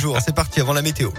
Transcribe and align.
Jour, 0.00 0.18
c'est 0.24 0.34
parti 0.34 0.60
avant 0.60 0.72
la 0.72 0.80
météo. 0.80 1.10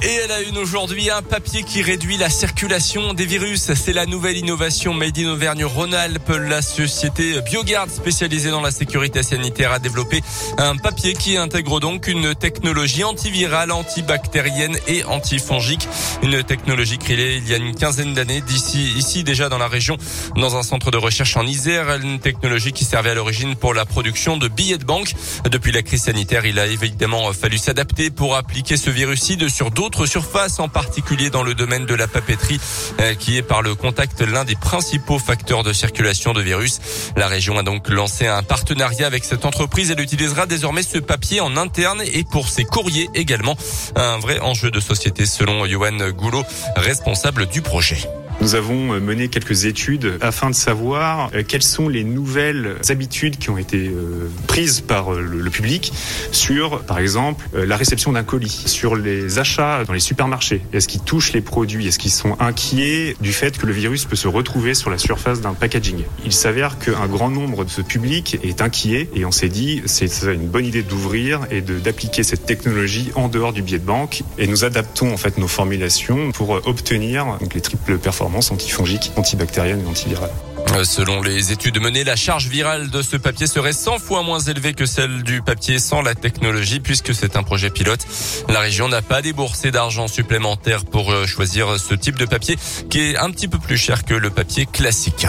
Et 0.00 0.14
elle 0.24 0.30
a 0.30 0.40
une 0.42 0.58
aujourd'hui 0.58 1.10
un 1.10 1.22
papier 1.22 1.64
qui 1.64 1.82
réduit 1.82 2.18
la 2.18 2.30
circulation 2.30 3.14
des 3.14 3.26
virus. 3.26 3.72
C'est 3.74 3.92
la 3.92 4.06
nouvelle 4.06 4.36
innovation 4.36 4.94
Made 4.94 5.18
in 5.18 5.28
Auvergne-Rhône-Alpes. 5.28 6.30
La 6.38 6.62
société 6.62 7.40
Biogarde 7.40 7.90
spécialisée 7.90 8.50
dans 8.50 8.60
la 8.60 8.70
sécurité 8.70 9.24
sanitaire 9.24 9.72
a 9.72 9.80
développé 9.80 10.22
un 10.56 10.76
papier 10.76 11.14
qui 11.14 11.36
intègre 11.36 11.80
donc 11.80 12.06
une 12.06 12.36
technologie 12.36 13.02
antivirale, 13.02 13.72
antibactérienne 13.72 14.78
et 14.86 15.02
antifongique. 15.02 15.88
Une 16.22 16.44
technologie 16.44 16.98
créée 16.98 17.38
il 17.38 17.48
y 17.48 17.54
a 17.54 17.56
une 17.56 17.74
quinzaine 17.74 18.14
d'années 18.14 18.40
d'ici, 18.40 18.92
ici 18.96 19.24
déjà 19.24 19.48
dans 19.48 19.58
la 19.58 19.68
région, 19.68 19.96
dans 20.36 20.56
un 20.56 20.62
centre 20.62 20.92
de 20.92 20.96
recherche 20.96 21.36
en 21.36 21.44
Isère. 21.44 21.96
Une 22.00 22.20
technologie 22.20 22.70
qui 22.70 22.84
servait 22.84 23.10
à 23.10 23.14
l'origine 23.14 23.56
pour 23.56 23.74
la 23.74 23.84
production 23.84 24.36
de 24.36 24.46
billets 24.46 24.78
de 24.78 24.84
banque. 24.84 25.12
Depuis 25.50 25.72
la 25.72 25.82
crise 25.82 26.04
sanitaire, 26.04 26.46
il 26.46 26.60
a 26.60 26.68
évidemment 26.68 27.32
fallu 27.32 27.58
s'adapter 27.58 28.10
pour 28.10 28.36
appliquer 28.36 28.76
ce 28.76 28.90
viruside 28.90 29.48
sur 29.48 29.72
d'autres 29.72 29.87
d'autres 29.88 30.04
surfaces, 30.04 30.60
en 30.60 30.68
particulier 30.68 31.30
dans 31.30 31.42
le 31.42 31.54
domaine 31.54 31.86
de 31.86 31.94
la 31.94 32.06
papeterie, 32.06 32.60
euh, 33.00 33.14
qui 33.14 33.38
est 33.38 33.42
par 33.42 33.62
le 33.62 33.74
contact 33.74 34.20
l'un 34.20 34.44
des 34.44 34.54
principaux 34.54 35.18
facteurs 35.18 35.62
de 35.62 35.72
circulation 35.72 36.34
de 36.34 36.42
virus. 36.42 36.78
La 37.16 37.26
région 37.26 37.56
a 37.56 37.62
donc 37.62 37.88
lancé 37.88 38.26
un 38.26 38.42
partenariat 38.42 39.06
avec 39.06 39.24
cette 39.24 39.46
entreprise. 39.46 39.90
Elle 39.90 40.00
utilisera 40.00 40.44
désormais 40.44 40.82
ce 40.82 40.98
papier 40.98 41.40
en 41.40 41.56
interne 41.56 42.02
et 42.02 42.22
pour 42.24 42.50
ses 42.50 42.64
courriers 42.64 43.08
également. 43.14 43.56
Un 43.96 44.18
vrai 44.18 44.40
enjeu 44.40 44.70
de 44.70 44.78
société 44.78 45.24
selon 45.24 45.64
Johan 45.64 46.10
Goulot, 46.10 46.44
responsable 46.76 47.46
du 47.46 47.62
projet. 47.62 48.06
Nous 48.40 48.54
avons 48.54 48.94
euh, 48.94 49.00
mené 49.00 49.26
quelques 49.26 49.64
études 49.64 50.16
afin 50.20 50.48
de 50.48 50.54
savoir 50.54 51.30
euh, 51.34 51.42
quelles 51.46 51.62
sont 51.62 51.88
les 51.88 52.04
nouvelles 52.04 52.76
habitudes 52.88 53.36
qui 53.36 53.50
ont 53.50 53.58
été 53.58 53.88
euh, 53.88 54.30
prises 54.46 54.80
par 54.80 55.10
le 55.10 55.50
public 55.50 55.92
sur, 56.30 56.82
par 56.82 57.00
exemple, 57.00 57.46
la 57.54 57.76
réception 57.76 58.12
d'un 58.12 58.22
colis, 58.22 58.62
sur 58.66 58.94
les 58.94 59.38
achats 59.38 59.84
dans 59.84 59.92
les 59.92 60.00
supermarchés. 60.00 60.62
Est-ce 60.72 60.86
qu'ils 60.86 61.02
touchent 61.02 61.32
les 61.32 61.40
produits? 61.40 61.88
Est-ce 61.88 61.98
qu'ils 61.98 62.12
sont 62.12 62.36
inquiets 62.38 63.16
du 63.20 63.32
fait 63.32 63.58
que 63.58 63.66
le 63.66 63.72
virus 63.72 64.04
peut 64.04 64.16
se 64.16 64.28
retrouver 64.28 64.74
sur 64.74 64.90
la 64.90 64.98
surface 64.98 65.40
d'un 65.40 65.54
packaging? 65.54 66.04
Il 66.24 66.32
s'avère 66.32 66.78
qu'un 66.78 67.06
grand 67.06 67.30
nombre 67.30 67.64
de 67.64 67.70
ce 67.70 67.80
public 67.80 68.38
est 68.44 68.62
inquiet 68.62 69.08
et 69.14 69.24
on 69.24 69.32
s'est 69.32 69.48
dit 69.48 69.82
c'est 69.86 70.10
une 70.22 70.46
bonne 70.46 70.66
idée 70.66 70.82
d'ouvrir 70.82 71.40
et 71.50 71.60
d'appliquer 71.60 72.22
cette 72.22 72.46
technologie 72.46 73.10
en 73.14 73.28
dehors 73.28 73.52
du 73.52 73.62
billet 73.62 73.78
de 73.78 73.86
banque. 73.86 74.22
Et 74.38 74.46
nous 74.46 74.64
adaptons 74.64 75.12
en 75.12 75.16
fait 75.16 75.38
nos 75.38 75.48
formulations 75.48 76.30
pour 76.32 76.50
obtenir 76.50 77.38
donc, 77.40 77.54
les 77.54 77.60
triples 77.60 77.98
performances 77.98 78.27
antifongiques, 78.36 79.12
antibactériennes 79.16 79.84
et 79.84 79.88
antivirales. 79.88 80.30
Euh, 80.74 80.84
selon 80.84 81.22
les 81.22 81.52
études 81.52 81.80
menées, 81.80 82.04
la 82.04 82.16
charge 82.16 82.48
virale 82.48 82.90
de 82.90 83.02
ce 83.02 83.16
papier 83.16 83.46
serait 83.46 83.72
100 83.72 83.98
fois 83.98 84.22
moins 84.22 84.40
élevée 84.40 84.74
que 84.74 84.86
celle 84.86 85.22
du 85.22 85.40
papier 85.42 85.78
sans 85.78 86.02
la 86.02 86.14
technologie 86.14 86.80
puisque 86.80 87.14
c'est 87.14 87.36
un 87.36 87.42
projet 87.42 87.70
pilote. 87.70 88.06
La 88.48 88.60
région 88.60 88.88
n'a 88.88 89.02
pas 89.02 89.22
déboursé 89.22 89.70
d'argent 89.70 90.08
supplémentaire 90.08 90.84
pour 90.84 91.12
euh, 91.12 91.26
choisir 91.26 91.78
ce 91.78 91.94
type 91.94 92.16
de 92.16 92.26
papier 92.26 92.56
qui 92.90 93.00
est 93.00 93.16
un 93.16 93.30
petit 93.30 93.48
peu 93.48 93.58
plus 93.58 93.78
cher 93.78 94.04
que 94.04 94.14
le 94.14 94.30
papier 94.30 94.66
classique. 94.66 95.26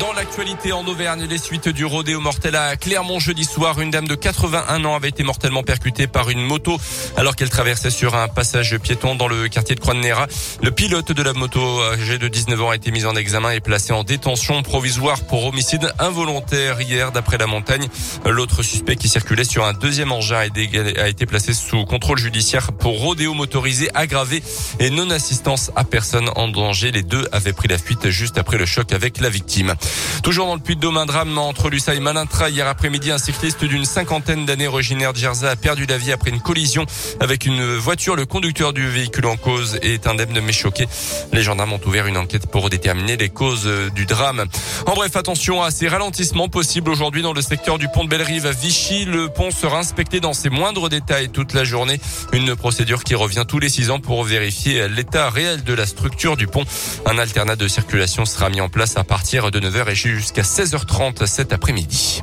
Dans 0.00 0.12
l'actualité 0.12 0.72
en 0.72 0.84
Auvergne, 0.86 1.26
les 1.30 1.38
suites 1.38 1.68
du 1.68 1.84
rodéo 1.84 2.18
mortel 2.18 2.56
à 2.56 2.74
Clermont 2.74 3.20
jeudi 3.20 3.44
soir, 3.44 3.80
une 3.80 3.92
dame 3.92 4.08
de 4.08 4.16
81 4.16 4.84
ans 4.84 4.96
avait 4.96 5.10
été 5.10 5.22
mortellement 5.22 5.62
percutée 5.62 6.08
par 6.08 6.28
une 6.28 6.42
moto 6.42 6.76
alors 7.16 7.36
qu'elle 7.36 7.50
traversait 7.50 7.90
sur 7.90 8.16
un 8.16 8.26
passage 8.26 8.76
piéton 8.78 9.14
dans 9.14 9.28
le 9.28 9.48
quartier 9.48 9.76
de 9.76 9.80
Croix-de-Néra. 9.80 10.26
Le 10.60 10.72
pilote 10.72 11.12
de 11.12 11.22
la 11.22 11.32
moto 11.34 11.60
âgé 11.84 12.18
de 12.18 12.26
19 12.26 12.62
ans 12.62 12.70
a 12.70 12.74
été 12.74 12.90
mis 12.90 13.06
en 13.06 13.14
examen 13.14 13.52
et 13.52 13.60
placé 13.60 13.92
en 13.92 14.02
détention 14.02 14.60
provisoire 14.64 15.20
pour 15.20 15.46
homicide 15.46 15.92
involontaire 16.00 16.80
hier 16.80 17.12
d'après 17.12 17.38
la 17.38 17.46
montagne. 17.46 17.86
L'autre 18.24 18.64
suspect 18.64 18.96
qui 18.96 19.08
circulait 19.08 19.44
sur 19.44 19.64
un 19.64 19.72
deuxième 19.72 20.10
engin 20.10 20.36
a 20.38 21.08
été 21.08 21.26
placé 21.26 21.54
sous 21.54 21.84
contrôle 21.84 22.18
judiciaire 22.18 22.72
pour 22.72 23.00
rodéo 23.00 23.34
motorisé 23.34 23.88
aggravé 23.94 24.42
et 24.80 24.90
non-assistance 24.90 25.70
à 25.76 25.84
personne 25.84 26.28
en 26.34 26.48
danger. 26.48 26.90
Les 26.90 27.04
deux 27.04 27.28
avaient 27.30 27.52
pris 27.52 27.68
la 27.68 27.78
fuite 27.78 28.10
juste 28.10 28.36
après 28.36 28.58
le 28.58 28.66
choc 28.66 28.92
avec 28.92 29.20
la 29.20 29.28
victime. 29.28 29.75
Toujours 30.22 30.46
dans 30.46 30.54
le 30.54 30.60
Puy-de-Dôme, 30.60 30.96
un 30.96 31.06
drame 31.06 31.38
entre 31.38 31.70
Lussa 31.70 31.94
et 31.94 32.00
Malintra. 32.00 32.50
Hier 32.50 32.66
après-midi, 32.66 33.10
un 33.10 33.18
cycliste 33.18 33.64
d'une 33.64 33.84
cinquantaine 33.84 34.44
d'années 34.44 34.66
originaire 34.66 35.12
de 35.12 35.18
Jersey 35.18 35.46
a 35.46 35.56
perdu 35.56 35.86
la 35.86 35.98
vie 35.98 36.10
après 36.10 36.30
une 36.30 36.40
collision 36.40 36.84
avec 37.20 37.46
une 37.46 37.76
voiture. 37.76 38.16
Le 38.16 38.26
conducteur 38.26 38.72
du 38.72 38.88
véhicule 38.88 39.26
en 39.26 39.36
cause 39.36 39.78
est 39.82 40.06
indemne 40.06 40.40
mais 40.40 40.52
choqué. 40.52 40.88
Les 41.32 41.42
gendarmes 41.42 41.74
ont 41.74 41.80
ouvert 41.86 42.06
une 42.06 42.16
enquête 42.16 42.46
pour 42.50 42.70
déterminer 42.70 43.16
les 43.16 43.28
causes 43.28 43.68
du 43.94 44.06
drame. 44.06 44.46
En 44.86 44.94
bref, 44.94 45.14
attention 45.16 45.62
à 45.62 45.70
ces 45.70 45.88
ralentissements 45.88 46.48
possibles 46.48 46.90
aujourd'hui 46.90 47.22
dans 47.22 47.32
le 47.32 47.42
secteur 47.42 47.78
du 47.78 47.88
pont 47.88 48.04
de 48.04 48.08
Bellerive 48.08 48.46
à 48.46 48.52
Vichy. 48.52 49.04
Le 49.04 49.28
pont 49.28 49.50
sera 49.50 49.78
inspecté 49.78 50.20
dans 50.20 50.32
ses 50.32 50.50
moindres 50.50 50.88
détails 50.88 51.28
toute 51.28 51.52
la 51.52 51.64
journée. 51.64 52.00
Une 52.32 52.56
procédure 52.56 53.04
qui 53.04 53.14
revient 53.14 53.44
tous 53.46 53.58
les 53.58 53.68
six 53.68 53.90
ans 53.90 54.00
pour 54.00 54.24
vérifier 54.24 54.88
l'état 54.88 55.30
réel 55.30 55.62
de 55.62 55.72
la 55.72 55.86
structure 55.86 56.36
du 56.36 56.46
pont. 56.46 56.64
Un 57.04 57.18
alternat 57.18 57.56
de 57.56 57.68
circulation 57.68 58.24
sera 58.24 58.50
mis 58.50 58.60
en 58.60 58.68
place 58.68 58.96
à 58.96 59.04
partir 59.04 59.50
de 59.50 59.60
9h 59.66 59.90
et 59.90 59.94
jusqu'à 59.94 60.42
16h30 60.42 61.26
cet 61.26 61.52
après-midi. 61.52 62.22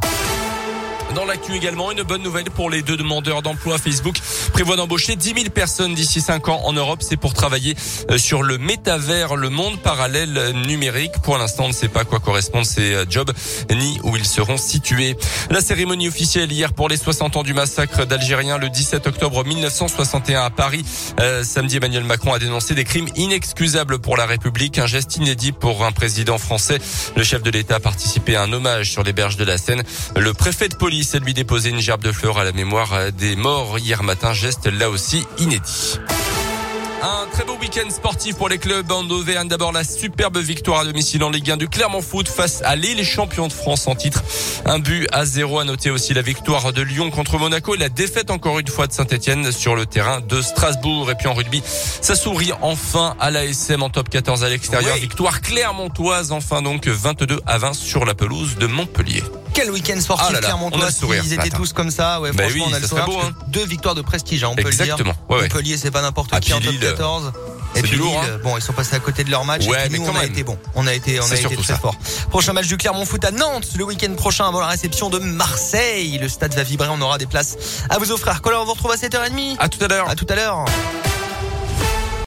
Dans 1.15 1.25
l'actu 1.25 1.53
également, 1.53 1.91
une 1.91 2.01
bonne 2.01 2.23
nouvelle 2.23 2.45
pour 2.45 2.71
les 2.71 2.81
deux 2.81 2.97
demandeurs 2.97 3.43
d'emploi. 3.43 3.77
Facebook 3.77 4.15
prévoit 4.51 4.75
d'embaucher 4.75 5.15
10 5.15 5.33
000 5.35 5.49
personnes 5.49 5.93
d'ici 5.93 6.21
5 6.21 6.49
ans 6.49 6.61
en 6.63 6.73
Europe. 6.73 7.03
C'est 7.03 7.17
pour 7.17 7.35
travailler 7.35 7.75
euh, 8.09 8.17
sur 8.17 8.41
le 8.41 8.57
métavers, 8.57 9.35
le 9.35 9.49
monde 9.49 9.79
parallèle 9.79 10.53
numérique. 10.65 11.11
Pour 11.21 11.37
l'instant, 11.37 11.65
on 11.65 11.67
ne 11.67 11.73
sait 11.73 11.87
pas 11.87 12.03
quoi 12.03 12.19
correspondent 12.19 12.65
ces 12.65 12.95
euh, 12.95 13.05
jobs 13.07 13.31
ni 13.69 13.99
où 14.03 14.17
ils 14.17 14.25
seront 14.25 14.57
situés. 14.57 15.15
La 15.51 15.61
cérémonie 15.61 16.07
officielle 16.07 16.51
hier 16.51 16.73
pour 16.73 16.89
les 16.89 16.97
60 16.97 17.37
ans 17.37 17.43
du 17.43 17.53
massacre 17.53 18.05
d'Algériens 18.05 18.57
le 18.57 18.69
17 18.69 19.05
octobre 19.05 19.45
1961 19.45 20.41
à 20.41 20.49
Paris. 20.49 20.83
Euh, 21.19 21.43
samedi, 21.43 21.77
Emmanuel 21.77 22.05
Macron 22.05 22.33
a 22.33 22.39
dénoncé 22.39 22.73
des 22.73 22.85
crimes 22.85 23.09
inexcusables 23.15 23.99
pour 23.99 24.17
la 24.17 24.25
République, 24.25 24.79
un 24.79 24.87
geste 24.87 25.17
inédit 25.17 25.51
pour 25.51 25.85
un 25.85 25.91
président 25.91 26.39
français. 26.39 26.79
Le 27.15 27.23
chef 27.23 27.43
de 27.43 27.51
l'État 27.51 27.75
a 27.75 27.79
participé 27.79 28.35
à 28.35 28.41
un 28.41 28.51
hommage 28.51 28.91
sur 28.91 29.03
les 29.03 29.13
berges 29.13 29.37
de 29.37 29.43
la 29.43 29.59
Seine. 29.59 29.83
Le 30.15 30.33
préfet 30.33 30.69
de 30.69 30.75
police 30.75 31.02
c'est 31.03 31.19
lui 31.19 31.33
déposer 31.33 31.69
une 31.69 31.79
gerbe 31.79 32.03
de 32.03 32.11
fleurs 32.11 32.37
à 32.37 32.43
la 32.43 32.51
mémoire 32.51 33.11
des 33.11 33.35
morts 33.35 33.77
hier 33.79 34.03
matin. 34.03 34.33
Geste 34.33 34.67
là 34.67 34.89
aussi 34.89 35.25
inédit. 35.37 35.99
Un 37.03 37.27
très 37.33 37.43
beau 37.43 37.57
week-end 37.59 37.89
sportif 37.89 38.37
pour 38.37 38.47
les 38.47 38.57
clubs 38.57 38.89
en 38.89 39.03
Auvergne. 39.09 39.49
D'abord 39.49 39.73
la 39.73 39.83
superbe 39.83 40.37
victoire 40.37 40.79
à 40.79 40.85
domicile 40.85 41.21
en 41.25 41.29
Ligue 41.29 41.51
1 41.51 41.57
du 41.57 41.67
Clermont 41.67 42.01
Foot 42.01 42.29
face 42.29 42.61
à 42.63 42.77
Lille, 42.77 43.03
champions 43.03 43.49
de 43.49 43.53
France 43.53 43.87
en 43.87 43.95
titre. 43.95 44.23
Un 44.65 44.79
but 44.79 45.09
à 45.11 45.25
zéro. 45.25 45.59
À 45.59 45.65
noter 45.65 45.91
aussi 45.91 46.13
la 46.13 46.21
victoire 46.21 46.71
de 46.71 46.81
Lyon 46.81 47.11
contre 47.11 47.37
Monaco 47.37 47.75
et 47.75 47.77
la 47.77 47.89
défaite 47.89 48.31
encore 48.31 48.57
une 48.59 48.69
fois 48.69 48.87
de 48.87 48.93
Saint-Etienne 48.93 49.51
sur 49.51 49.75
le 49.75 49.85
terrain 49.85 50.21
de 50.21 50.41
Strasbourg. 50.41 51.11
Et 51.11 51.15
puis 51.15 51.27
en 51.27 51.33
rugby, 51.33 51.61
ça 51.65 52.15
sourit 52.15 52.53
enfin 52.61 53.15
à 53.19 53.31
l'ASM 53.31 53.83
en 53.83 53.89
top 53.89 54.07
14 54.09 54.45
à 54.45 54.49
l'extérieur. 54.49 54.95
Victoire 54.95 55.41
clermontoise 55.41 56.31
enfin 56.31 56.61
donc 56.61 56.87
22 56.87 57.41
à 57.45 57.57
20 57.57 57.73
sur 57.73 58.05
la 58.05 58.15
pelouse 58.15 58.55
de 58.55 58.67
Montpellier. 58.67 59.23
Quel 59.53 59.71
week-end 59.71 59.99
sportif 59.99 60.35
ah 60.35 60.39
Clermontois 60.39 60.89
Ils 61.23 61.33
étaient 61.33 61.49
tous 61.49 61.73
comme 61.73 61.91
ça. 61.91 62.19
Ouais, 62.19 62.31
bah 62.31 62.43
franchement, 62.43 62.65
oui, 62.65 62.71
on 62.71 62.75
a 62.75 62.79
le 62.79 62.87
sourire. 62.87 63.05
Beau, 63.05 63.19
hein. 63.19 63.33
Deux 63.47 63.65
victoires 63.65 63.95
de 63.95 64.01
prestige, 64.01 64.43
hein, 64.43 64.49
on 64.51 64.55
peut 64.55 64.67
Exactement. 64.67 64.97
le 64.97 65.03
dire. 65.03 65.15
Ouais, 65.29 65.41
Montpellier, 65.43 65.77
c'est 65.77 65.91
pas 65.91 66.01
n'importe 66.01 66.29
ah, 66.33 66.39
qui 66.39 66.53
en 66.53 66.59
top 66.59 66.73
14. 66.79 67.31
Et 67.75 67.81
puis 67.81 67.97
Lille, 67.97 68.05
hein. 68.05 68.39
bon, 68.43 68.57
ils 68.57 68.61
sont 68.61 68.73
passés 68.73 68.95
à 68.95 68.99
côté 68.99 69.23
de 69.23 69.31
leur 69.31 69.45
match. 69.45 69.65
Ouais, 69.65 69.85
et 69.85 69.89
puis 69.89 69.99
nous, 69.99 70.07
on 70.07 70.15
a 70.15 70.25
été 70.25 70.43
bon. 70.43 70.57
On 70.75 70.85
a 70.85 70.93
été, 70.93 71.19
on 71.19 71.31
a 71.31 71.35
été 71.35 71.55
très 71.55 71.77
fort. 71.77 71.95
Prochain 72.29 72.53
match 72.53 72.67
du 72.67 72.77
Clermont 72.77 73.05
Foot 73.05 73.23
à 73.25 73.31
Nantes 73.31 73.69
le 73.75 73.83
week-end 73.83 74.13
prochain 74.13 74.47
avant 74.47 74.59
la 74.59 74.67
réception 74.67 75.09
de 75.09 75.19
Marseille. 75.19 76.17
Le 76.19 76.29
stade 76.29 76.53
va 76.53 76.63
vibrer. 76.63 76.87
On 76.91 77.01
aura 77.01 77.17
des 77.17 77.25
places 77.25 77.57
à 77.89 77.97
vous 77.97 78.11
offrir. 78.11 78.41
Colin, 78.41 78.59
on 78.59 78.65
vous 78.65 78.73
retrouve 78.73 78.91
à 78.91 78.95
7h30. 78.95 79.55
À 79.59 79.69
tout 79.69 79.83
à 79.83 79.87
l'heure. 79.87 80.09
À 80.09 80.15
tout 80.15 80.27
à 80.29 80.35
l'heure. 80.35 80.65